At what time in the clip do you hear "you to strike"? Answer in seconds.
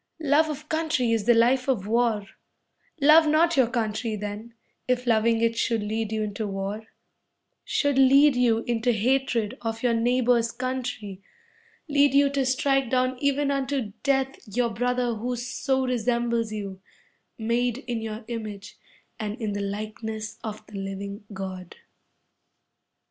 12.15-12.89